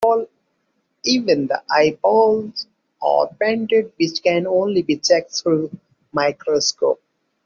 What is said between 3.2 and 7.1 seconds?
painted, which can only be checked through microscope.